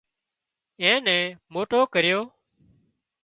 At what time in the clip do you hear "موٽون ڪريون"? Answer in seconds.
1.53-2.25